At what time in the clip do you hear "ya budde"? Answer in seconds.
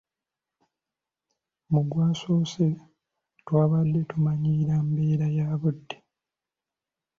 5.37-5.97